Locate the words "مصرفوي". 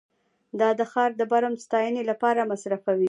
2.51-2.99